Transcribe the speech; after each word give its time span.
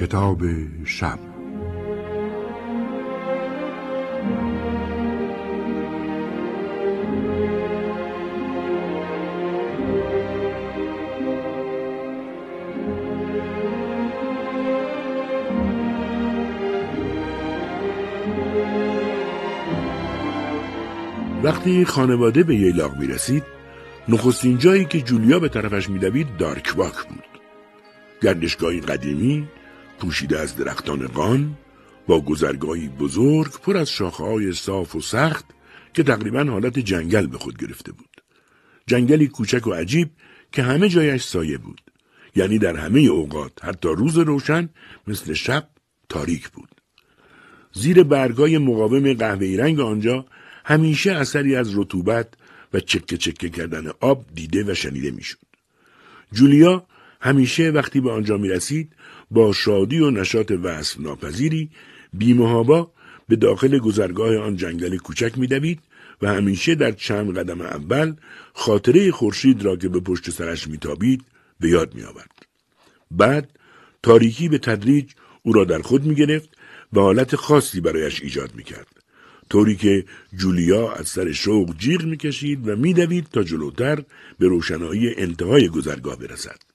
کتاب 0.00 0.40
شب. 0.84 1.18
وقتی 21.42 21.84
خانواده 21.84 22.42
به 22.42 22.54
ییلاق 22.54 22.96
می 22.96 23.06
رسید 23.06 23.42
نخستین 24.08 24.58
جایی 24.58 24.84
که 24.84 25.00
جولیا 25.00 25.38
به 25.38 25.48
طرفش 25.48 25.88
میدوید 25.90 26.36
دارکواک 26.36 26.94
بود. 27.08 27.24
گردشگاهی 28.22 28.80
قدیمی 28.80 29.48
پوشیده 29.98 30.38
از 30.38 30.56
درختان 30.56 31.06
قان 31.06 31.56
با 32.06 32.20
گذرگاهی 32.20 32.88
بزرگ 32.88 33.52
پر 33.52 33.76
از 33.76 33.90
شاخههای 33.90 34.52
صاف 34.52 34.96
و 34.96 35.00
سخت 35.00 35.44
که 35.94 36.02
تقریبا 36.02 36.44
حالت 36.44 36.78
جنگل 36.78 37.26
به 37.26 37.38
خود 37.38 37.58
گرفته 37.58 37.92
بود. 37.92 38.22
جنگلی 38.86 39.28
کوچک 39.28 39.66
و 39.66 39.72
عجیب 39.72 40.10
که 40.52 40.62
همه 40.62 40.88
جایش 40.88 41.22
سایه 41.22 41.58
بود. 41.58 41.80
یعنی 42.36 42.58
در 42.58 42.76
همه 42.76 43.00
اوقات 43.00 43.64
حتی 43.64 43.88
روز 43.88 44.18
روشن 44.18 44.68
مثل 45.06 45.32
شب 45.32 45.68
تاریک 46.08 46.48
بود. 46.48 46.68
زیر 47.72 48.02
برگای 48.02 48.58
مقاوم 48.58 49.12
قهوه‌ای 49.12 49.56
رنگ 49.56 49.80
آنجا 49.80 50.26
همیشه 50.64 51.12
اثری 51.12 51.56
از 51.56 51.78
رطوبت 51.78 52.28
و 52.72 52.80
چکه 52.80 53.16
چکه 53.16 53.48
کردن 53.48 53.90
آب 54.00 54.24
دیده 54.34 54.64
و 54.64 54.74
شنیده 54.74 55.10
می‌شد. 55.10 55.38
جولیا 56.32 56.86
همیشه 57.20 57.70
وقتی 57.70 58.00
به 58.00 58.10
آنجا 58.10 58.36
می 58.36 58.48
رسید 58.48 58.92
با 59.30 59.52
شادی 59.52 59.98
و 59.98 60.10
نشاط 60.10 60.52
وصف 60.62 61.00
ناپذیری 61.00 61.70
بیمهابا 62.12 62.90
به 63.28 63.36
داخل 63.36 63.78
گذرگاه 63.78 64.36
آن 64.36 64.56
جنگل 64.56 64.96
کوچک 64.96 65.38
میدوید 65.38 65.80
و 66.22 66.28
همیشه 66.28 66.74
در 66.74 66.92
چند 66.92 67.38
قدم 67.38 67.60
اول 67.60 68.14
خاطره 68.52 69.10
خورشید 69.10 69.62
را 69.62 69.76
که 69.76 69.88
به 69.88 70.00
پشت 70.00 70.30
سرش 70.30 70.68
میتابید 70.68 71.24
به 71.60 71.68
یاد 71.68 71.94
می 71.94 72.02
آورد. 72.02 72.46
بعد 73.10 73.50
تاریکی 74.02 74.48
به 74.48 74.58
تدریج 74.58 75.12
او 75.42 75.52
را 75.52 75.64
در 75.64 75.82
خود 75.82 76.04
می 76.04 76.14
گرفت 76.14 76.48
و 76.92 77.00
حالت 77.00 77.36
خاصی 77.36 77.80
برایش 77.80 78.22
ایجاد 78.22 78.54
می 78.54 78.64
کرد. 78.64 78.86
طوری 79.50 79.76
که 79.76 80.04
جولیا 80.36 80.92
از 80.92 81.08
سر 81.08 81.32
شوق 81.32 81.76
جیغ 81.78 82.04
می‌کشید 82.04 82.68
و 82.68 82.76
میدوید 82.76 83.26
تا 83.32 83.42
جلوتر 83.42 84.04
به 84.38 84.46
روشنایی 84.46 85.14
انتهای 85.16 85.68
گذرگاه 85.68 86.16
برسد. 86.16 86.67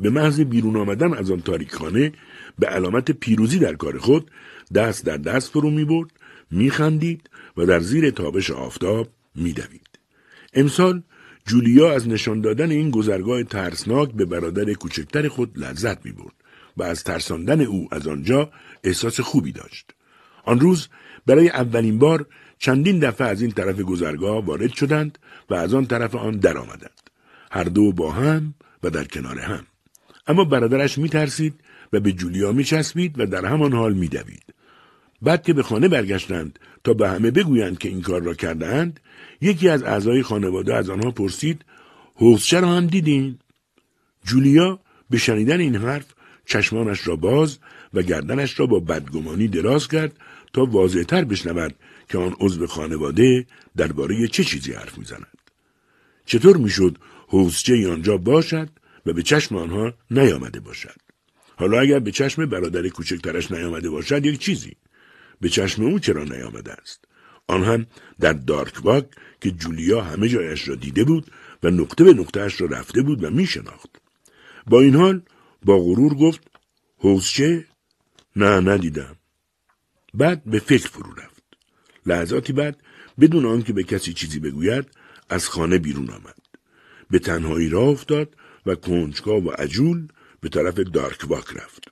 به 0.00 0.10
محض 0.10 0.40
بیرون 0.40 0.76
آمدن 0.76 1.14
از 1.14 1.30
آن 1.30 1.40
تاریکخانه 1.40 2.12
به 2.58 2.66
علامت 2.66 3.10
پیروزی 3.10 3.58
در 3.58 3.74
کار 3.74 3.98
خود 3.98 4.30
دست 4.74 5.04
در 5.04 5.16
دست 5.16 5.50
فرو 5.50 5.70
می 5.70 5.84
برد 5.84 6.10
می 6.50 6.70
خندید 6.70 7.30
و 7.56 7.66
در 7.66 7.80
زیر 7.80 8.10
تابش 8.10 8.50
آفتاب 8.50 9.08
می 9.34 9.52
دوید. 9.52 9.88
امسال 10.54 11.02
جولیا 11.46 11.92
از 11.92 12.08
نشان 12.08 12.40
دادن 12.40 12.70
این 12.70 12.90
گذرگاه 12.90 13.42
ترسناک 13.42 14.12
به 14.12 14.24
برادر 14.24 14.72
کوچکتر 14.72 15.28
خود 15.28 15.58
لذت 15.58 16.06
می 16.06 16.12
برد 16.12 16.34
و 16.76 16.82
از 16.82 17.04
ترساندن 17.04 17.60
او 17.60 17.88
از 17.90 18.08
آنجا 18.08 18.50
احساس 18.84 19.20
خوبی 19.20 19.52
داشت. 19.52 19.90
آن 20.44 20.60
روز 20.60 20.88
برای 21.26 21.48
اولین 21.48 21.98
بار 21.98 22.26
چندین 22.58 22.98
دفعه 22.98 23.26
از 23.26 23.42
این 23.42 23.50
طرف 23.50 23.80
گذرگاه 23.80 24.44
وارد 24.44 24.74
شدند 24.74 25.18
و 25.50 25.54
از 25.54 25.74
آن 25.74 25.86
طرف 25.86 26.14
آن 26.14 26.36
درآمدند. 26.36 27.10
هر 27.50 27.64
دو 27.64 27.92
با 27.92 28.12
هم 28.12 28.54
و 28.82 28.90
در 28.90 29.04
کنار 29.04 29.38
هم. 29.38 29.66
اما 30.28 30.44
برادرش 30.44 30.98
می 30.98 31.08
ترسید 31.08 31.54
و 31.92 32.00
به 32.00 32.12
جولیا 32.12 32.52
می 32.52 32.64
چسبید 32.64 33.20
و 33.20 33.26
در 33.26 33.44
همان 33.44 33.72
حال 33.72 33.94
می 33.94 34.08
دوید. 34.08 34.44
بعد 35.22 35.42
که 35.42 35.52
به 35.52 35.62
خانه 35.62 35.88
برگشتند 35.88 36.58
تا 36.84 36.94
به 36.94 37.08
همه 37.08 37.30
بگویند 37.30 37.78
که 37.78 37.88
این 37.88 38.02
کار 38.02 38.22
را 38.22 38.34
کردهاند 38.34 39.00
یکی 39.40 39.68
از 39.68 39.82
اعضای 39.82 40.22
خانواده 40.22 40.74
از 40.74 40.90
آنها 40.90 41.10
پرسید 41.10 41.64
حوزچه 42.14 42.60
را 42.60 42.68
هم 42.68 42.86
دیدین 42.86 43.38
جولیا 44.24 44.80
به 45.10 45.18
شنیدن 45.18 45.60
این 45.60 45.76
حرف 45.76 46.06
چشمانش 46.46 47.08
را 47.08 47.16
باز 47.16 47.58
و 47.94 48.02
گردنش 48.02 48.60
را 48.60 48.66
با 48.66 48.80
بدگمانی 48.80 49.48
دراز 49.48 49.88
کرد 49.88 50.12
تا 50.52 50.64
واضحتر 50.64 51.24
بشنود 51.24 51.74
که 52.08 52.18
آن 52.18 52.36
عضو 52.40 52.66
خانواده 52.66 53.46
درباره 53.76 54.28
چه 54.28 54.44
چیزی 54.44 54.72
حرف 54.72 54.98
می‌زند 54.98 55.26
چطور 56.26 56.56
می‌شد 56.56 56.98
حوزچه 57.28 57.90
آنجا 57.92 58.16
باشد 58.16 58.68
و 59.08 59.12
به 59.12 59.22
چشم 59.22 59.56
آنها 59.56 59.94
نیامده 60.10 60.60
باشد. 60.60 60.96
حالا 61.56 61.80
اگر 61.80 61.98
به 61.98 62.12
چشم 62.12 62.46
برادر 62.46 62.88
کوچکترش 62.88 63.50
نیامده 63.50 63.90
باشد 63.90 64.26
یک 64.26 64.38
چیزی. 64.38 64.76
به 65.40 65.48
چشم 65.48 65.84
او 65.84 65.98
چرا 65.98 66.24
نیامده 66.24 66.72
است؟ 66.72 67.04
آن 67.46 67.64
هم 67.64 67.86
در 68.20 68.32
دارکواک 68.32 69.06
که 69.40 69.50
جولیا 69.50 70.00
همه 70.00 70.28
جایش 70.28 70.68
را 70.68 70.74
دیده 70.74 71.04
بود 71.04 71.30
و 71.62 71.70
نقطه 71.70 72.04
به 72.04 72.12
نقطهاش 72.12 72.60
را 72.60 72.66
رفته 72.66 73.02
بود 73.02 73.24
و 73.24 73.30
میشناخت. 73.30 73.90
با 74.66 74.80
این 74.80 74.94
حال 74.94 75.22
با 75.64 75.78
غرور 75.78 76.14
گفت 76.14 76.50
حوزچه 76.98 77.64
نه 78.36 78.60
ندیدم. 78.60 79.16
بعد 80.14 80.44
به 80.44 80.58
فکر 80.58 80.88
فرو 80.88 81.12
رفت. 81.12 81.42
لحظاتی 82.06 82.52
بعد 82.52 82.82
بدون 83.20 83.46
آنکه 83.46 83.72
به 83.72 83.82
کسی 83.82 84.12
چیزی 84.12 84.38
بگوید 84.38 84.86
از 85.28 85.48
خانه 85.48 85.78
بیرون 85.78 86.10
آمد. 86.10 86.38
به 87.10 87.18
تنهایی 87.18 87.68
راه 87.68 87.88
افتاد 87.88 88.34
و 88.68 88.74
کنجکاو 88.74 89.44
و 89.44 89.50
عجول 89.50 90.08
به 90.40 90.48
طرف 90.48 90.74
دارکواک 90.74 91.46
رفت 91.56 91.84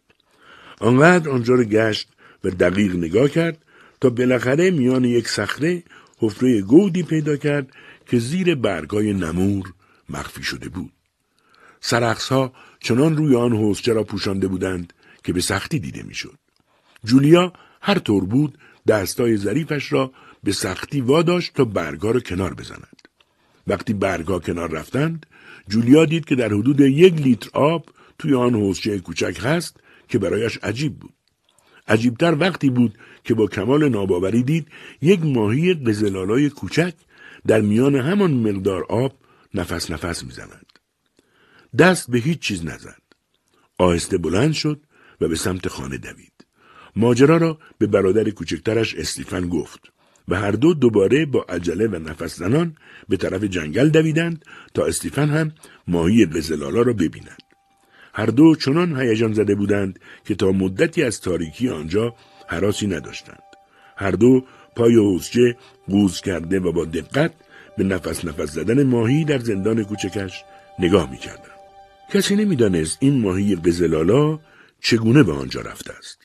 آنقدر 0.80 1.30
آنجا 1.30 1.54
را 1.54 1.64
گشت 1.64 2.08
و 2.44 2.50
دقیق 2.50 2.96
نگاه 2.96 3.28
کرد 3.28 3.64
تا 4.00 4.10
بالاخره 4.10 4.70
میان 4.70 5.04
یک 5.04 5.28
صخره 5.28 5.82
حفره 6.18 6.62
گودی 6.62 7.02
پیدا 7.02 7.36
کرد 7.36 7.68
که 8.06 8.18
زیر 8.18 8.54
برگای 8.54 9.12
نمور 9.12 9.72
مخفی 10.08 10.42
شده 10.42 10.68
بود 10.68 10.92
سرخصها 11.80 12.52
چنان 12.80 13.16
روی 13.16 13.36
آن 13.36 13.52
حوزچه 13.52 13.92
را 13.92 14.04
پوشانده 14.04 14.48
بودند 14.48 14.92
که 15.24 15.32
به 15.32 15.40
سختی 15.40 15.78
دیده 15.78 16.02
می‌شد. 16.02 16.38
جولیا 17.04 17.52
هر 17.80 17.98
طور 17.98 18.24
بود 18.24 18.58
دستای 18.88 19.36
ظریفش 19.36 19.92
را 19.92 20.12
به 20.44 20.52
سختی 20.52 21.00
واداشت 21.00 21.54
تا 21.54 21.64
برگا 21.64 22.10
را 22.10 22.20
کنار 22.20 22.54
بزند. 22.54 23.08
وقتی 23.66 23.92
برگا 23.92 24.38
کنار 24.38 24.70
رفتند 24.70 25.26
جولیا 25.68 26.04
دید 26.04 26.24
که 26.24 26.34
در 26.34 26.48
حدود 26.48 26.80
یک 26.80 27.14
لیتر 27.14 27.50
آب 27.52 27.86
توی 28.18 28.34
آن 28.34 28.54
حوزچه 28.54 28.98
کوچک 28.98 29.38
هست 29.42 29.76
که 30.08 30.18
برایش 30.18 30.58
عجیب 30.62 30.98
بود. 30.98 31.12
عجیبتر 31.88 32.34
وقتی 32.34 32.70
بود 32.70 32.98
که 33.24 33.34
با 33.34 33.46
کمال 33.46 33.88
ناباوری 33.88 34.42
دید 34.42 34.68
یک 35.02 35.20
ماهی 35.24 35.74
قزلالای 35.74 36.50
کوچک 36.50 36.94
در 37.46 37.60
میان 37.60 37.94
همان 37.94 38.34
مقدار 38.34 38.84
آب 38.84 39.12
نفس 39.54 39.90
نفس 39.90 40.24
می‌زند. 40.24 40.66
دست 41.78 42.10
به 42.10 42.18
هیچ 42.18 42.38
چیز 42.38 42.64
نزد. 42.64 43.02
آهسته 43.78 44.18
بلند 44.18 44.52
شد 44.52 44.80
و 45.20 45.28
به 45.28 45.36
سمت 45.36 45.68
خانه 45.68 45.98
دوید. 45.98 46.32
ماجرا 46.96 47.36
را 47.36 47.58
به 47.78 47.86
برادر 47.86 48.30
کوچکترش 48.30 48.94
استیفن 48.94 49.48
گفت 49.48 49.92
و 50.28 50.36
هر 50.36 50.50
دو 50.50 50.74
دوباره 50.74 51.26
با 51.26 51.42
عجله 51.48 51.86
و 51.86 51.96
نفس 51.96 52.36
زنان 52.36 52.76
به 53.08 53.16
طرف 53.16 53.44
جنگل 53.44 53.88
دویدند 53.88 54.44
تا 54.74 54.86
استیفن 54.86 55.28
هم 55.28 55.52
ماهی 55.88 56.26
قزلالا 56.26 56.82
را 56.82 56.92
ببیند. 56.92 57.42
هر 58.14 58.26
دو 58.26 58.54
چنان 58.54 59.00
هیجان 59.00 59.32
زده 59.32 59.54
بودند 59.54 59.98
که 60.24 60.34
تا 60.34 60.52
مدتی 60.52 61.02
از 61.02 61.20
تاریکی 61.20 61.68
آنجا 61.68 62.14
حراسی 62.48 62.86
نداشتند. 62.86 63.42
هر 63.96 64.10
دو 64.10 64.44
پای 64.76 64.94
حوزچه 64.94 65.56
قوز 65.88 66.20
کرده 66.20 66.60
و 66.60 66.72
با 66.72 66.84
دقت 66.84 67.32
به 67.78 67.84
نفس 67.84 68.24
نفس 68.24 68.52
زدن 68.52 68.82
ماهی 68.82 69.24
در 69.24 69.38
زندان 69.38 69.84
کوچکش 69.84 70.44
نگاه 70.78 71.10
می‌کردند. 71.10 71.56
کسی 72.12 72.36
نمی‌دانست 72.36 72.98
این 73.00 73.20
ماهی 73.20 73.56
قزلالا 73.56 74.38
چگونه 74.80 75.22
به 75.22 75.32
آنجا 75.32 75.60
رفته 75.60 75.92
است. 75.92 76.18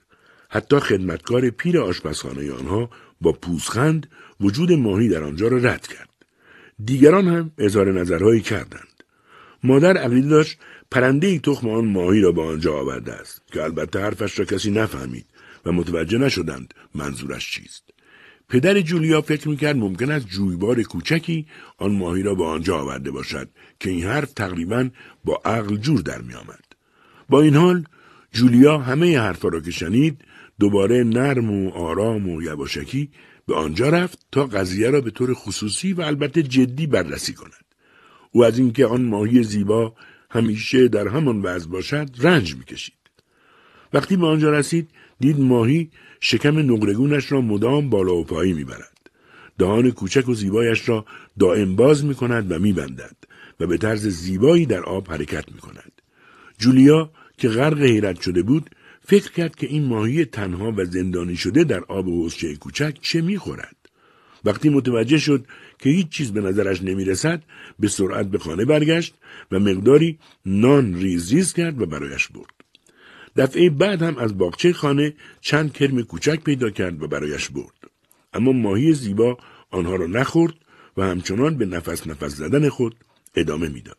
حتی 0.50 0.80
خدمتکار 0.80 1.50
پیر 1.50 1.80
آشپزخانه 1.80 2.52
آنها 2.52 2.90
با 3.22 3.32
پوزخند 3.32 4.08
وجود 4.42 4.72
ماهی 4.72 5.10
در 5.10 5.24
آنجا 5.24 5.48
را 5.48 5.58
رد 5.58 5.88
کرد. 5.88 6.10
دیگران 6.86 7.28
هم 7.28 7.52
اظهار 7.58 7.92
نظرهایی 7.92 8.42
کردند. 8.42 9.04
مادر 9.64 9.98
عقیده 9.98 10.28
داشت 10.28 10.58
پرنده 10.92 11.28
ای 11.28 11.40
تخم 11.40 11.70
آن 11.70 11.86
ماهی 11.86 12.22
را 12.22 12.32
به 12.32 12.42
آنجا 12.42 12.74
آورده 12.74 13.14
است 13.14 13.42
که 13.52 13.64
البته 13.64 14.00
حرفش 14.00 14.40
را 14.40 14.46
کسی 14.46 14.72
نفهمید 14.72 15.26
و 15.66 15.72
متوجه 15.72 16.18
نشدند 16.18 16.74
منظورش 16.96 17.52
چیست. 17.52 17.84
پدر 18.50 18.82
جولیا 18.82 19.22
فکر 19.22 19.50
می‌کرد 19.50 19.76
ممکن 19.76 20.12
است 20.12 20.28
جویبار 20.28 20.84
کوچکی 20.84 21.46
آن 21.78 21.92
ماهی 21.92 22.24
را 22.24 22.36
به 22.36 22.44
آنجا 22.44 22.78
آورده 22.78 23.12
باشد 23.12 23.50
که 23.80 23.90
این 23.90 24.04
حرف 24.04 24.34
تقریبا 24.34 24.90
با 25.26 25.42
عقل 25.46 25.76
جور 25.76 26.02
در 26.02 26.22
میآمد. 26.22 26.64
با 27.30 27.42
این 27.42 27.56
حال 27.56 27.86
جولیا 28.34 28.78
همه 28.78 29.20
حرفا 29.20 29.48
را 29.48 29.60
که 29.60 29.72
شنید 29.72 30.22
دوباره 30.62 31.04
نرم 31.04 31.52
و 31.52 31.70
آرام 31.70 32.30
و 32.30 32.42
یواشکی 32.42 33.10
به 33.48 33.56
آنجا 33.56 33.90
رفت 33.90 34.26
تا 34.32 34.46
قضیه 34.46 34.90
را 34.90 35.02
به 35.02 35.12
طور 35.12 35.34
خصوصی 35.34 35.94
و 35.94 36.02
البته 36.02 36.44
جدی 36.44 36.88
بررسی 36.88 37.34
کند. 37.34 37.66
او 38.32 38.46
از 38.46 38.60
اینکه 38.60 38.86
آن 38.86 39.02
ماهی 39.02 39.44
زیبا 39.44 39.94
همیشه 40.30 40.88
در 40.88 41.08
همان 41.08 41.42
وضع 41.42 41.70
باشد 41.70 42.10
رنج 42.20 42.56
می‌کشید. 42.56 42.94
وقتی 43.94 44.18
به 44.18 44.28
آنجا 44.28 44.52
رسید 44.52 44.90
دید 45.20 45.40
ماهی 45.40 45.90
شکم 46.20 46.60
نقرگونش 46.60 47.32
را 47.32 47.42
مدام 47.42 47.90
بالا 47.90 48.16
و 48.16 48.24
پایی 48.24 48.54
می‌برد 48.54 48.98
دهان 49.58 49.92
کوچک 49.92 50.30
و 50.30 50.34
زیبایش 50.34 50.90
را 50.90 51.06
دائم 51.40 51.76
باز 51.76 52.06
می 52.06 52.16
کند 52.16 52.52
و 52.52 52.60
می 52.60 52.74
بندد 52.74 53.16
و 53.60 53.68
به 53.68 53.78
طرز 53.78 54.08
زیبایی 54.08 54.66
در 54.66 54.84
آب 54.84 55.12
حرکت 55.12 55.52
می 55.52 55.60
کند. 55.60 55.92
جولیا 56.58 57.12
که 57.38 57.50
غرق 57.50 57.82
حیرت 57.82 58.22
شده 58.22 58.44
بود 58.44 58.70
فکر 59.12 59.32
کرد 59.32 59.56
که 59.56 59.68
این 59.68 59.86
ماهی 59.86 60.26
تنها 60.26 60.74
و 60.78 60.86
زندانی 60.86 61.36
شده 61.36 61.64
در 61.64 61.84
آب 61.84 62.06
حوزچه 62.06 62.56
کوچک 62.56 62.98
چه 63.02 63.22
می‌خورد. 63.22 63.76
وقتی 64.46 64.70
متوجه 64.70 65.18
شد 65.18 65.46
که 65.80 65.90
هیچ 65.90 66.10
چیز 66.10 66.32
به 66.32 66.42
نظرش 66.42 66.82
نمی‌رسد 66.82 67.44
به 67.80 67.88
سرعت 67.88 68.28
به 68.28 68.38
خانه 68.38 68.66
برگشت 68.66 69.14
و 69.52 69.60
مقداری 69.60 70.20
نان 70.46 70.96
ریز 70.96 71.34
ریز 71.34 71.54
کرد 71.54 71.82
و 71.82 71.86
برایش 71.86 72.28
برد. 72.28 72.54
دفعه 73.36 73.70
بعد 73.70 74.02
هم 74.02 74.18
از 74.18 74.38
باغچه 74.38 74.74
خانه 74.74 75.14
چند 75.42 75.74
کرم 75.74 76.02
کوچک 76.02 76.44
پیدا 76.44 76.70
کرد 76.70 77.04
و 77.04 77.08
برایش 77.08 77.50
برد. 77.50 77.92
اما 78.34 78.52
ماهی 78.52 78.94
زیبا 78.94 79.38
آنها 79.72 79.96
را 79.96 80.08
نخورد 80.08 80.54
و 80.98 81.04
همچنان 81.04 81.58
به 81.58 81.66
نفس 81.66 82.08
نفس 82.08 82.36
زدن 82.36 82.70
خود 82.70 82.96
ادامه 83.36 83.70
می‌داد. 83.70 83.98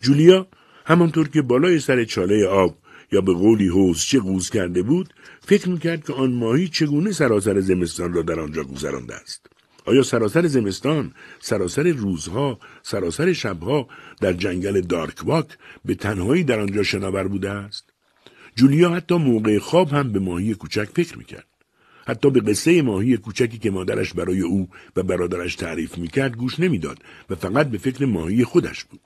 جولیا 0.00 0.46
همانطور 0.86 1.28
که 1.28 1.42
بالای 1.42 1.80
سر 1.80 2.04
چاله 2.04 2.46
آب 2.46 2.78
یا 3.12 3.20
به 3.20 3.32
قولی 3.32 3.94
چه 3.94 4.20
قوز 4.20 4.50
کرده 4.50 4.82
بود 4.82 5.14
فکر 5.40 5.68
می‌کرد 5.68 6.04
که 6.04 6.12
آن 6.12 6.32
ماهی 6.32 6.68
چگونه 6.68 7.12
سراسر 7.12 7.60
زمستان 7.60 8.12
را 8.12 8.22
در 8.22 8.40
آنجا 8.40 8.64
گذرانده 8.64 9.14
است. 9.14 9.46
آیا 9.84 10.02
سراسر 10.02 10.46
زمستان 10.46 11.12
سراسر 11.40 11.82
روزها 11.82 12.58
سراسر 12.82 13.32
شبها 13.32 13.88
در 14.20 14.32
جنگل 14.32 14.80
دارکواک 14.80 15.46
به 15.84 15.94
تنهایی 15.94 16.44
در 16.44 16.60
آنجا 16.60 16.82
شناور 16.82 17.28
بوده 17.28 17.50
است؟ 17.50 17.84
جولیا 18.56 18.90
حتی 18.90 19.14
موقع 19.14 19.58
خواب 19.58 19.88
هم 19.88 20.12
به 20.12 20.18
ماهی 20.18 20.54
کوچک 20.54 20.88
فکر 20.94 21.18
می‌کرد. 21.18 21.46
حتی 22.06 22.30
به 22.30 22.40
قصه 22.40 22.82
ماهی 22.82 23.16
کوچکی 23.16 23.58
که 23.58 23.70
مادرش 23.70 24.12
برای 24.12 24.40
او 24.40 24.68
و 24.96 25.02
برادرش 25.02 25.54
تعریف 25.54 25.98
می‌کرد 25.98 26.36
گوش 26.36 26.60
نمی‌داد 26.60 26.98
و 27.30 27.34
فقط 27.34 27.70
به 27.70 27.78
فکر 27.78 28.04
ماهی 28.04 28.44
خودش 28.44 28.84
بود. 28.84 29.00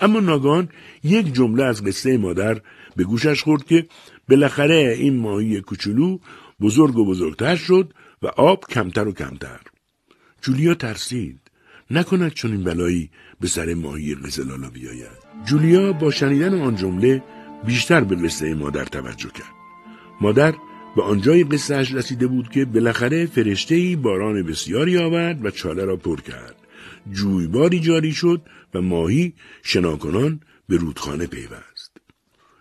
اما 0.00 0.20
ناگان 0.20 0.68
یک 1.04 1.34
جمله 1.34 1.64
از 1.64 1.84
قصه 1.84 2.16
مادر 2.16 2.60
به 2.96 3.04
گوشش 3.04 3.42
خورد 3.42 3.64
که 3.64 3.86
بالاخره 4.28 4.94
این 4.98 5.16
ماهی 5.16 5.60
کوچولو 5.60 6.18
بزرگ 6.60 6.96
و 6.96 7.04
بزرگتر 7.04 7.56
شد 7.56 7.92
و 8.22 8.26
آب 8.26 8.64
کمتر 8.70 9.08
و 9.08 9.12
کمتر 9.12 9.60
جولیا 10.42 10.74
ترسید 10.74 11.40
نکند 11.90 12.32
چون 12.32 12.52
این 12.52 12.64
بلایی 12.64 13.10
به 13.40 13.48
سر 13.48 13.74
ماهی 13.74 14.14
قزلالا 14.14 14.70
بیاید 14.70 15.18
جولیا 15.44 15.92
با 15.92 16.10
شنیدن 16.10 16.60
آن 16.60 16.76
جمله 16.76 17.22
بیشتر 17.66 18.00
به 18.00 18.16
قصه 18.16 18.54
مادر 18.54 18.84
توجه 18.84 19.30
کرد 19.30 19.56
مادر 20.20 20.54
به 20.96 21.02
آنجای 21.02 21.44
قصهش 21.44 21.92
رسیده 21.92 22.26
بود 22.26 22.48
که 22.48 22.64
بالاخره 22.64 23.26
فرشتهای 23.26 23.96
باران 23.96 24.42
بسیاری 24.42 24.98
آورد 24.98 25.44
و 25.44 25.50
چاله 25.50 25.84
را 25.84 25.96
پر 25.96 26.20
کرد. 26.20 26.56
جویباری 27.12 27.80
جاری 27.80 28.12
شد 28.12 28.42
و 28.74 28.80
ماهی 28.80 29.34
شناکنان 29.62 30.40
به 30.68 30.76
رودخانه 30.76 31.26
پیوست. 31.26 31.75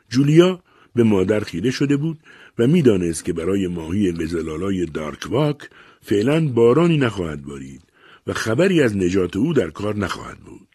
جولیا 0.09 0.63
به 0.95 1.03
مادر 1.03 1.39
خیره 1.39 1.71
شده 1.71 1.97
بود 1.97 2.19
و 2.59 2.67
می‌دانست 2.67 3.25
که 3.25 3.33
برای 3.33 3.67
ماهی 3.67 4.11
قزلالای 4.11 4.85
دارکواک 4.85 5.69
فعلا 6.01 6.47
بارانی 6.47 6.97
نخواهد 6.97 7.41
بارید 7.41 7.81
و 8.27 8.33
خبری 8.33 8.81
از 8.81 8.97
نجات 8.97 9.35
او 9.35 9.53
در 9.53 9.69
کار 9.69 9.95
نخواهد 9.95 10.37
بود. 10.37 10.67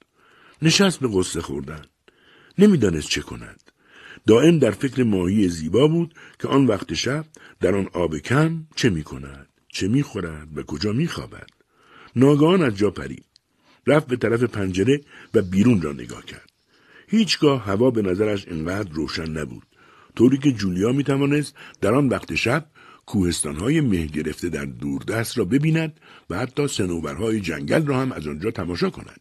نشست 0.63 1.01
به 1.01 1.09
قصه 1.13 1.41
خوردن. 1.41 1.83
نمی‌دانست 2.59 3.09
چه 3.09 3.21
کند. 3.21 3.61
دائم 4.27 4.59
در 4.59 4.71
فکر 4.71 5.03
ماهی 5.03 5.49
زیبا 5.49 5.89
بود 5.89 6.15
که 6.39 6.49
آن 6.49 6.67
وقت 6.67 6.95
شب 6.95 7.25
در 7.61 7.75
آن 7.75 7.89
آب 7.93 8.19
کم 8.19 8.67
چه 8.77 8.91
می 8.91 9.03
کند، 9.03 9.49
چه 9.69 9.89
می 9.89 10.03
خورد 10.03 10.49
و 10.59 10.63
کجا 10.63 10.93
می 10.93 11.09
خوابد. 11.09 11.47
ناگهان 12.17 12.63
از 12.63 12.77
جا 12.77 12.91
پرید. 12.91 13.25
رفت 13.87 14.07
به 14.07 14.17
طرف 14.17 14.43
پنجره 14.43 15.01
و 15.35 15.43
بیرون 15.43 15.83
را 15.83 15.93
نگاه 15.93 16.25
کرد. 16.25 16.50
هیچگاه 17.11 17.65
هوا 17.65 17.91
به 17.91 18.03
نظرش 18.03 18.49
انقدر 18.49 18.93
روشن 18.93 19.31
نبود. 19.31 19.67
طوری 20.17 20.39
که 20.39 20.53
جولیا 20.53 20.93
می 20.93 21.05
توانست 21.05 21.55
در 21.81 21.95
آن 21.95 22.09
وقت 22.09 22.35
شب 22.35 22.67
کوهستانهای 23.07 23.81
مه 23.81 24.07
گرفته 24.07 24.49
در 24.49 24.65
دوردست 24.65 25.39
را 25.39 25.45
ببیند 25.45 26.01
و 26.31 26.39
حتی 26.39 26.69
سنوبرهای 26.69 27.41
جنگل 27.41 27.87
را 27.87 28.01
هم 28.01 28.13
از 28.13 28.27
آنجا 28.27 28.51
تماشا 28.51 28.91
کند. 28.91 29.21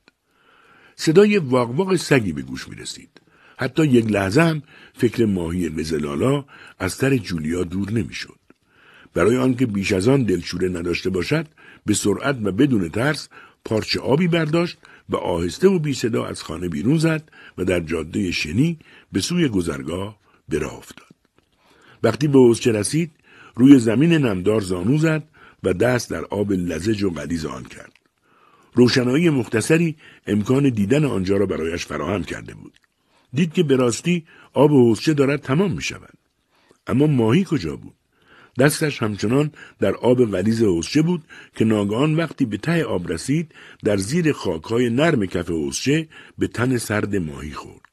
صدای 0.95 1.38
واقواق 1.38 1.95
سگی 1.95 2.33
به 2.33 2.41
گوش 2.41 2.68
می 2.68 2.75
رسید. 2.75 3.21
حتی 3.57 3.86
یک 3.86 4.12
لحظه 4.12 4.41
هم 4.41 4.62
فکر 4.94 5.25
ماهی 5.25 5.69
قزلالا 5.69 6.45
از 6.80 6.94
سر 6.94 7.18
جولیا 7.18 7.63
دور 7.63 7.91
نمی‌شد. 7.91 8.39
برای 9.13 9.38
آنکه 9.38 9.65
بیش 9.65 9.91
از 9.91 10.07
آن 10.07 10.24
دلشوره 10.24 10.69
نداشته 10.69 11.09
باشد 11.09 11.47
به 11.86 11.94
سرعت 11.94 12.38
و 12.44 12.51
بدون 12.51 12.89
ترس 12.89 13.30
پارچه 13.65 14.00
آبی 14.00 14.27
برداشت 14.27 14.77
و 15.10 15.16
آهسته 15.16 15.68
و 15.68 15.80
بی 15.80 15.94
صدا 15.94 16.26
از 16.26 16.44
خانه 16.44 16.70
بیرون 16.70 16.98
زد 16.98 17.32
و 17.58 17.66
در 17.66 17.80
جاده 17.80 18.32
شنی 18.32 18.80
به 19.12 19.20
سوی 19.20 19.48
گذرگاه 19.48 20.20
به 20.50 20.74
افتاد. 20.74 21.10
وقتی 22.04 22.28
به 22.28 22.40
حوزچه 22.40 22.72
رسید 22.72 23.12
روی 23.56 23.80
زمین 23.80 24.14
نمدار 24.14 24.62
زانو 24.62 24.98
زد 24.98 25.24
و 25.64 25.74
دست 25.74 26.10
در 26.10 26.26
آب 26.26 26.52
لزج 26.52 27.04
و 27.04 27.10
غلیظ 27.10 27.46
آن 27.46 27.64
کرد. 27.64 27.94
روشنایی 28.74 29.30
مختصری 29.30 29.96
امکان 30.28 30.70
دیدن 30.70 31.06
آنجا 31.06 31.38
را 31.38 31.46
برایش 31.46 31.86
فراهم 31.86 32.24
کرده 32.24 32.54
بود. 32.54 32.74
دید 33.34 33.54
که 33.54 33.64
به 33.64 33.76
راستی 33.76 34.26
آب 34.54 34.72
حوزچه 34.72 35.14
دارد 35.14 35.42
تمام 35.42 35.72
می 35.72 35.82
شود. 35.82 36.14
اما 36.88 37.08
ماهی 37.08 37.46
کجا 37.50 37.76
بود؟ 37.76 37.99
دستش 38.60 39.04
همچنان 39.04 39.51
در 39.80 39.96
آب 39.96 40.31
غلیز 40.31 40.63
حوزچه 40.63 41.01
بود 41.01 41.24
که 41.56 41.66
ناگهان 41.66 42.16
وقتی 42.16 42.46
به 42.46 42.57
ته 42.57 42.84
آب 42.84 43.12
رسید 43.12 43.51
در 43.84 43.98
زیر 43.98 44.31
خاکهای 44.31 44.90
نرم 44.90 45.25
کف 45.25 45.50
حوزچه 45.50 46.07
به 46.38 46.48
تن 46.48 46.78
سرد 46.78 47.16
ماهی 47.16 47.51
خورد. 47.51 47.90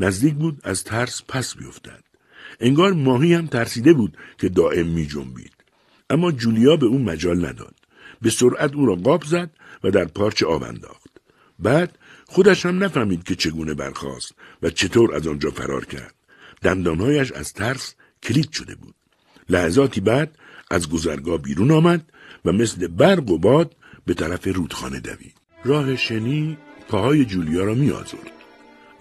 نزدیک 0.00 0.34
بود 0.34 0.60
از 0.64 0.84
ترس 0.84 1.22
پس 1.28 1.56
بیفتد. 1.56 2.02
انگار 2.60 2.92
ماهی 2.92 3.34
هم 3.34 3.46
ترسیده 3.46 3.92
بود 3.92 4.16
که 4.38 4.48
دائم 4.48 4.86
می 4.86 5.06
جنبید. 5.06 5.52
اما 6.10 6.32
جولیا 6.32 6.76
به 6.76 6.86
او 6.86 6.98
مجال 6.98 7.46
نداد. 7.46 7.74
به 8.22 8.30
سرعت 8.30 8.74
او 8.74 8.86
را 8.86 8.94
قاب 8.94 9.24
زد 9.24 9.50
و 9.84 9.90
در 9.90 10.04
پارچ 10.04 10.42
آب 10.42 10.62
انداخت. 10.62 11.10
بعد 11.58 11.98
خودش 12.26 12.66
هم 12.66 12.84
نفهمید 12.84 13.24
که 13.24 13.34
چگونه 13.34 13.74
برخاست 13.74 14.34
و 14.62 14.70
چطور 14.70 15.14
از 15.14 15.26
آنجا 15.26 15.50
فرار 15.50 15.84
کرد. 15.84 16.14
دندانهایش 16.62 17.32
از 17.32 17.52
ترس 17.52 17.94
کلید 18.22 18.52
شده 18.52 18.74
بود. 18.74 18.95
لحظاتی 19.48 20.00
بعد 20.00 20.38
از 20.70 20.90
گذرگاه 20.90 21.38
بیرون 21.38 21.70
آمد 21.70 22.12
و 22.44 22.52
مثل 22.52 22.86
برق 22.86 23.30
و 23.30 23.38
باد 23.38 23.76
به 24.06 24.14
طرف 24.14 24.46
رودخانه 24.46 25.00
دوید. 25.00 25.34
راه 25.64 25.96
شنی 25.96 26.58
پاهای 26.88 27.24
جولیا 27.24 27.64
را 27.64 27.74
می 27.74 27.90
آزرد. 27.90 28.30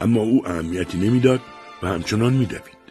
اما 0.02 0.22
او 0.22 0.48
اهمیتی 0.48 0.98
نمی‌داد 0.98 1.42
و 1.84 1.88
همچنان 1.88 2.34
می 2.34 2.46
دوید. 2.46 2.86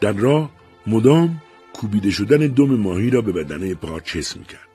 در 0.00 0.12
راه 0.12 0.50
مدام 0.86 1.42
کوبیده 1.72 2.10
شدن 2.10 2.46
دم 2.46 2.76
ماهی 2.76 3.10
را 3.10 3.20
به 3.20 3.32
بدنه 3.32 3.74
پارچ 3.74 4.16
حس 4.16 4.36
می 4.36 4.44
کرد. 4.44 4.68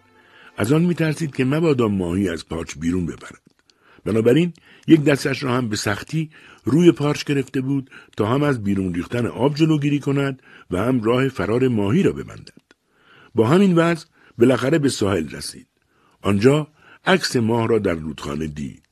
از 0.57 0.71
آن 0.71 0.81
می 0.81 0.95
ترسید 0.95 1.35
که 1.35 1.45
مبادا 1.45 1.87
ماهی 1.87 2.29
از 2.29 2.47
پارچ 2.47 2.77
بیرون 2.77 3.05
ببرد. 3.05 3.52
بنابراین 4.05 4.53
یک 4.87 5.03
دستش 5.03 5.43
را 5.43 5.53
هم 5.53 5.69
به 5.69 5.75
سختی 5.75 6.29
روی 6.63 6.91
پارچ 6.91 7.23
گرفته 7.23 7.61
بود 7.61 7.89
تا 8.17 8.25
هم 8.25 8.43
از 8.43 8.63
بیرون 8.63 8.93
ریختن 8.93 9.25
آب 9.25 9.55
جلوگیری 9.55 9.99
کند 9.99 10.41
و 10.71 10.77
هم 10.77 11.01
راه 11.03 11.27
فرار 11.27 11.67
ماهی 11.67 12.03
را 12.03 12.11
ببندد. 12.11 12.63
با 13.35 13.47
همین 13.47 13.75
وضع 13.75 14.05
بالاخره 14.37 14.79
به 14.79 14.89
ساحل 14.89 15.29
رسید. 15.29 15.67
آنجا 16.21 16.67
عکس 17.05 17.35
ماه 17.35 17.67
را 17.67 17.79
در 17.79 17.93
رودخانه 17.93 18.47
دید. 18.47 18.83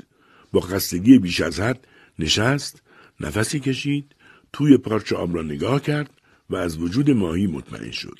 با 0.51 0.61
خستگی 0.61 1.19
بیش 1.19 1.41
از 1.41 1.59
حد 1.59 1.87
نشست، 2.19 2.81
نفسی 3.19 3.59
کشید، 3.59 4.15
توی 4.53 4.77
پارچ 4.77 5.13
آب 5.13 5.35
را 5.35 5.41
نگاه 5.41 5.81
کرد 5.81 6.09
و 6.49 6.55
از 6.55 6.77
وجود 6.77 7.11
ماهی 7.11 7.47
مطمئن 7.47 7.91
شد. 7.91 8.19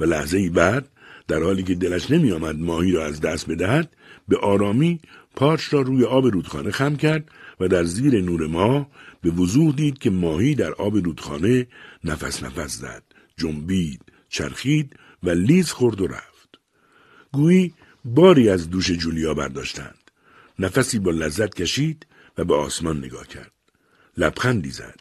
و 0.00 0.04
لحظه 0.04 0.50
بعد 0.50 0.88
در 1.28 1.42
حالی 1.42 1.62
که 1.62 1.74
دلش 1.74 2.10
نمی 2.10 2.32
آمد 2.32 2.58
ماهی 2.58 2.92
را 2.92 3.06
از 3.06 3.20
دست 3.20 3.50
بدهد 3.50 3.96
به 4.28 4.36
آرامی 4.36 5.00
پارچ 5.36 5.74
را 5.74 5.80
روی 5.80 6.04
آب 6.04 6.26
رودخانه 6.26 6.70
خم 6.70 6.96
کرد 6.96 7.30
و 7.60 7.68
در 7.68 7.84
زیر 7.84 8.20
نور 8.20 8.46
ماه 8.46 8.90
به 9.22 9.30
وضوح 9.30 9.74
دید 9.74 9.98
که 9.98 10.10
ماهی 10.10 10.54
در 10.54 10.72
آب 10.72 10.96
رودخانه 10.96 11.66
نفس 12.04 12.42
نفس 12.42 12.78
زد، 12.78 13.02
جنبید، 13.36 14.00
چرخید 14.28 14.96
و 15.22 15.30
لیز 15.30 15.70
خورد 15.70 16.00
و 16.00 16.06
رفت. 16.06 16.58
گویی 17.32 17.74
باری 18.04 18.48
از 18.48 18.70
دوش 18.70 18.90
جولیا 18.90 19.34
برداشتند. 19.34 20.10
نفسی 20.58 20.98
با 20.98 21.10
لذت 21.10 21.54
کشید 21.54 22.06
و 22.38 22.44
به 22.44 22.54
آسمان 22.54 22.98
نگاه 22.98 23.26
کرد. 23.26 23.52
لبخندی 24.18 24.70
زد. 24.70 25.00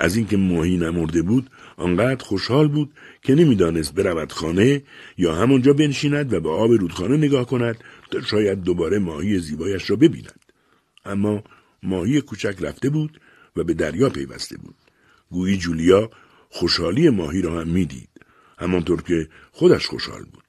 از 0.00 0.16
اینکه 0.16 0.36
ماهی 0.36 0.76
نمرده 0.76 1.22
بود 1.22 1.50
آنقدر 1.76 2.24
خوشحال 2.24 2.68
بود 2.68 2.92
که 3.22 3.34
نمی‌دانست 3.34 3.94
برود 3.94 4.32
خانه 4.32 4.82
یا 5.18 5.34
همانجا 5.34 5.72
بنشیند 5.72 6.32
و 6.32 6.40
به 6.40 6.50
آب 6.50 6.70
رودخانه 6.70 7.16
نگاه 7.16 7.46
کند 7.46 7.84
تا 8.10 8.20
شاید 8.20 8.62
دوباره 8.62 8.98
ماهی 8.98 9.38
زیبایش 9.38 9.90
را 9.90 9.96
ببیند. 9.96 10.44
اما 11.04 11.44
ماهی 11.82 12.20
کوچک 12.20 12.56
رفته 12.60 12.90
بود 12.90 13.20
و 13.56 13.64
به 13.64 13.74
دریا 13.74 14.10
پیوسته 14.10 14.56
بود. 14.56 14.74
گویی 15.30 15.56
جولیا 15.56 16.10
خوشحالی 16.50 17.10
ماهی 17.10 17.42
را 17.42 17.60
هم 17.60 17.68
می‌دید 17.68 18.08
همانطور 18.58 19.02
که 19.02 19.28
خودش 19.52 19.86
خوشحال 19.86 20.24
بود. 20.24 20.44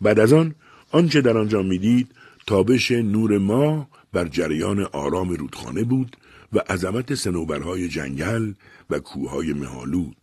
بعد 0.00 0.20
از 0.20 0.32
آن 0.32 0.54
آنچه 0.90 1.20
در 1.20 1.38
آنجا 1.38 1.62
می‌دید 1.62 2.14
تابش 2.46 2.90
نور 2.90 3.38
ماه 3.38 3.88
بر 4.12 4.28
جریان 4.28 4.80
آرام 4.80 5.30
رودخانه 5.30 5.84
بود 5.84 6.16
و 6.52 6.58
عظمت 6.58 7.14
سنوبرهای 7.14 7.88
جنگل 7.88 8.52
و 8.90 8.98
کوههای 8.98 9.52
مهالود 9.52 10.16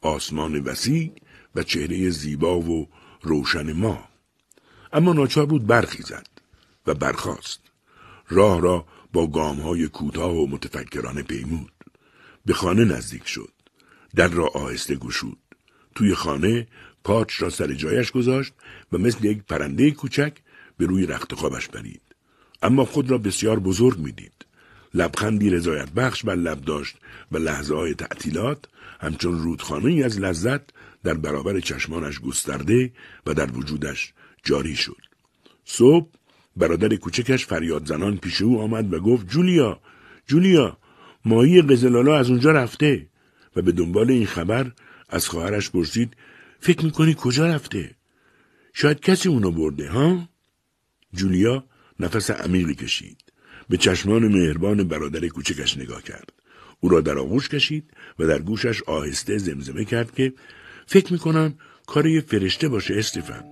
آسمان 0.00 0.60
وسیع 0.60 1.12
و 1.54 1.62
چهره 1.62 2.10
زیبا 2.10 2.60
و 2.60 2.88
روشن 3.22 3.72
ما 3.72 4.08
اما 4.94 5.12
ناچار 5.12 5.46
بود 5.46 5.66
برخیزد 5.66 6.26
و 6.86 6.94
برخاست. 6.94 7.60
راه 8.28 8.60
را 8.60 8.86
با 9.12 9.26
گامهای 9.26 9.88
کوتاه 9.88 10.32
و 10.32 10.46
متفکرانه 10.46 11.22
پیمود. 11.22 11.72
به 12.46 12.54
خانه 12.54 12.84
نزدیک 12.84 13.26
شد. 13.28 13.52
در 14.14 14.28
را 14.28 14.46
آهسته 14.46 14.94
گشود. 14.94 15.38
توی 15.94 16.14
خانه 16.14 16.66
پاچ 17.04 17.42
را 17.42 17.50
سر 17.50 17.72
جایش 17.72 18.10
گذاشت 18.10 18.52
و 18.92 18.98
مثل 18.98 19.24
یک 19.24 19.42
پرنده 19.42 19.90
کوچک 19.90 20.32
به 20.78 20.86
روی 20.86 21.06
رخت 21.06 21.34
خوابش 21.34 21.68
برید 21.68 22.02
اما 22.62 22.84
خود 22.84 23.10
را 23.10 23.18
بسیار 23.18 23.58
بزرگ 23.60 23.98
می‌دید. 23.98 24.46
لبخندی 24.94 25.50
رضایت 25.50 25.90
بخش 25.90 26.24
بر 26.24 26.34
لب 26.34 26.60
داشت 26.60 26.96
و 27.32 27.36
لحظه 27.36 27.74
های 27.74 27.94
تعطیلات 27.94 28.64
همچون 29.00 29.38
رودخانه 29.42 29.90
ای 29.90 30.02
از 30.02 30.20
لذت 30.20 30.60
در 31.04 31.14
برابر 31.14 31.60
چشمانش 31.60 32.20
گسترده 32.20 32.92
و 33.26 33.34
در 33.34 33.50
وجودش 33.52 34.12
جاری 34.44 34.76
شد. 34.76 35.00
صبح 35.64 36.08
برادر 36.56 36.96
کوچکش 36.96 37.46
فریاد 37.46 37.86
زنان 37.86 38.16
پیش 38.16 38.42
او 38.42 38.60
آمد 38.60 38.92
و 38.92 39.00
گفت 39.00 39.28
جولیا 39.28 39.80
جولیا 40.26 40.78
ماهی 41.24 41.62
قزلالا 41.62 42.18
از 42.18 42.30
اونجا 42.30 42.52
رفته 42.52 43.06
و 43.56 43.62
به 43.62 43.72
دنبال 43.72 44.10
این 44.10 44.26
خبر 44.26 44.72
از 45.08 45.28
خواهرش 45.28 45.70
پرسید 45.70 46.16
فکر 46.60 46.84
می‌کنی 46.84 47.16
کجا 47.18 47.46
رفته؟ 47.46 47.90
شاید 48.72 49.00
کسی 49.00 49.28
اونو 49.28 49.50
برده 49.50 49.90
ها؟ 49.90 50.28
جولیا 51.14 51.64
نفس 52.00 52.30
عمیقی 52.30 52.74
کشید. 52.74 53.20
به 53.68 53.76
چشمان 53.76 54.28
مهربان 54.28 54.88
برادر 54.88 55.28
کوچکش 55.28 55.78
نگاه 55.78 56.02
کرد. 56.02 56.32
او 56.80 56.88
را 56.88 57.00
در 57.00 57.18
آغوش 57.18 57.48
کشید 57.48 57.90
و 58.18 58.26
در 58.26 58.38
گوشش 58.38 58.82
آهسته 58.82 59.38
زمزمه 59.38 59.84
کرد 59.84 60.14
که 60.14 60.32
فکر 60.86 61.12
می‌کنم 61.12 61.54
کار 61.86 62.06
یه 62.06 62.20
فرشته 62.20 62.68
باشه 62.68 62.94
استفن. 62.98 63.44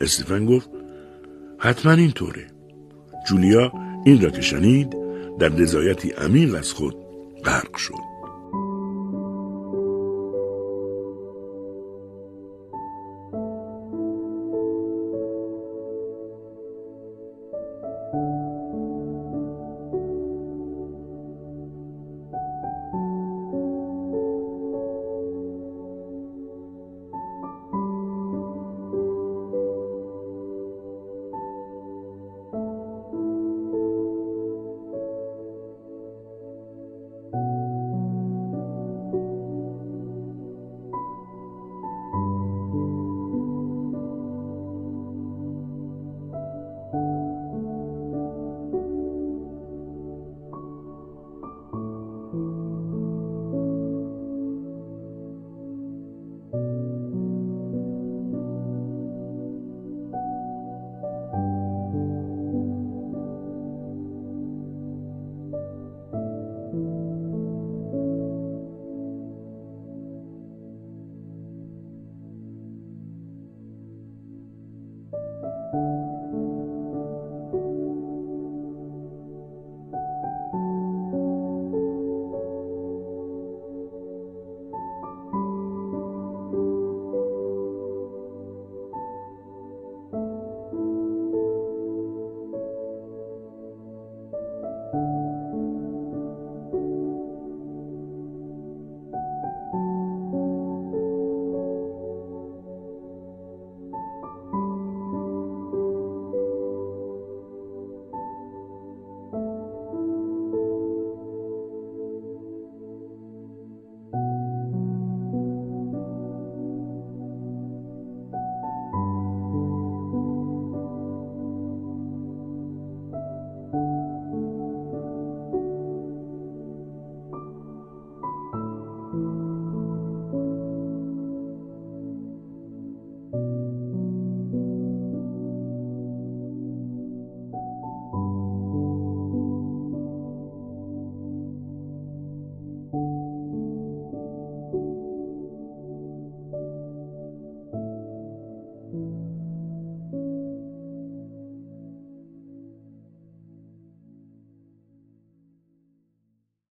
استفن 0.00 0.46
گفت 0.46 0.70
حتما 1.58 1.92
اینطوره. 1.92 2.46
جولیا 3.28 3.72
این 4.04 4.22
را 4.22 4.30
که 4.30 4.40
شنید 4.42 4.96
در 5.38 5.48
رضایتی 5.48 6.10
عمیق 6.10 6.54
از 6.54 6.72
خود 6.72 6.96
غرق 7.44 7.76
شد. 7.76 8.13